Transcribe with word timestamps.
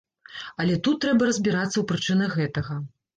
Але 0.63 0.77
тут 0.87 0.97
трэба 1.03 1.27
разбірацца 1.31 1.73
ў 1.79 1.83
прычынах 1.91 2.31
гэтага. 2.41 2.79